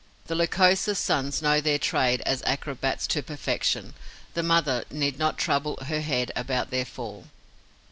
The 0.25 0.33
Lycosa's 0.33 0.97
sons 0.97 1.43
know 1.43 1.61
their 1.61 1.77
trade 1.77 2.21
as 2.25 2.41
acrobats 2.47 3.05
to 3.05 3.21
perfection: 3.21 3.93
the 4.33 4.41
mother 4.41 4.83
need 4.89 5.19
not 5.19 5.37
trouble 5.37 5.77
her 5.83 6.01
head 6.01 6.31
about 6.35 6.71
their 6.71 6.85
fall. 6.85 7.27